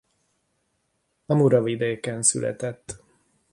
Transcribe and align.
A 1.25 1.33
Muravidéken 1.33 2.21
született. 2.23 3.01